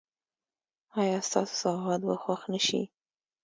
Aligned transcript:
ایا 0.99 1.17
ستاسو 1.27 1.53
سوغات 1.63 2.01
به 2.07 2.15
خوښ 2.23 2.41
نه 2.53 2.59
شي؟ 2.65 2.81